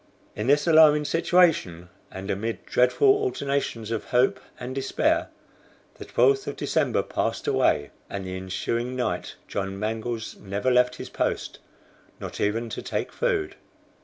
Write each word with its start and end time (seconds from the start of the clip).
In 0.35 0.47
this 0.47 0.65
alarming 0.65 1.05
situation 1.05 1.87
and 2.09 2.31
amid 2.31 2.65
dreadful 2.65 3.07
alternations 3.07 3.91
of 3.91 4.05
hope 4.05 4.39
and 4.59 4.73
despair, 4.73 5.29
the 5.99 6.05
12th 6.05 6.47
of 6.47 6.55
December 6.55 7.03
passed 7.03 7.45
away, 7.45 7.91
and 8.09 8.25
the 8.25 8.35
ensuing 8.35 8.95
night, 8.95 9.35
John 9.47 9.77
Mangles 9.77 10.37
never 10.37 10.71
left 10.71 10.95
his 10.95 11.09
post, 11.09 11.59
not 12.19 12.41
even 12.41 12.67
to 12.69 12.81
take 12.81 13.11
food. 13.13 13.57